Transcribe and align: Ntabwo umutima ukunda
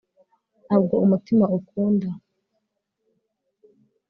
Ntabwo 0.65 0.93
umutima 1.05 1.43
ukunda 1.57 2.09